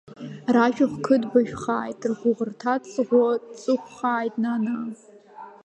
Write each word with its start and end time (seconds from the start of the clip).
Ражәахә 0.55 0.97
қыдбажәхааит, 1.05 2.01
ргәыӷырҭа 2.11 2.73
цгәы 2.91 3.25
ҵыхәхааит, 3.61 4.33
нанаа! 4.43 4.87